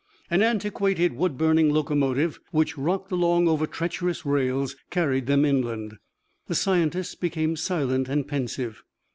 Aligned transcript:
An 0.31 0.41
antiquated, 0.41 1.13
wood 1.13 1.37
burning 1.37 1.69
locomotive, 1.69 2.39
which 2.49 2.75
rocked 2.75 3.11
along 3.11 3.47
over 3.47 3.67
treacherous 3.67 4.25
rails, 4.25 4.75
carried 4.89 5.27
them 5.27 5.45
inland. 5.45 5.99
The 6.47 6.55
scientists 6.55 7.13
became 7.13 7.55
silent 7.55 8.09
and 8.09 8.27
pensive. 8.27 8.81